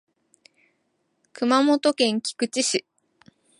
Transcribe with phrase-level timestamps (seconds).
[1.31, 2.85] 熊本県菊池市